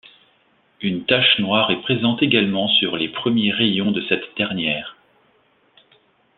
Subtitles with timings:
[0.81, 4.97] Une tache noire est présente également sur les premiers rayons de cette dernière.